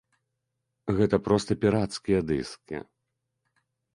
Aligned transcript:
Гэта 0.99 1.19
проста 1.27 1.51
пірацкія 1.65 2.19
дыскі. 2.31 2.77